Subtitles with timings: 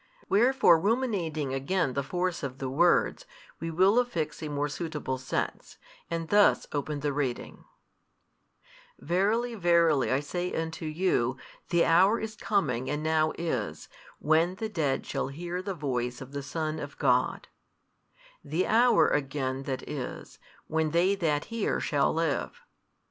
[0.27, 3.27] Wherefore ruminating again the force of the words,
[3.59, 5.77] we will affix a more suitable sense,
[6.09, 7.65] and thus open the reading:
[8.99, 11.37] |271 Verily verily I say unto you,
[11.69, 16.31] the hour is coming and now is, when the dead shall hear the Voice of
[16.31, 17.47] the Son of God;
[18.43, 22.61] the hour again that is, when they that hear shall live.